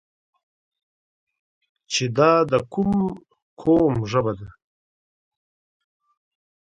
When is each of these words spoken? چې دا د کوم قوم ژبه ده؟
چې 1.91 2.03
دا 2.17 2.31
د 2.51 2.53
کوم 2.73 2.93
قوم 3.61 3.95
ژبه 4.11 4.33
ده؟ 4.39 4.49